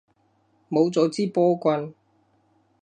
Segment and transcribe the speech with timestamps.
[0.67, 1.93] 冇咗支波棍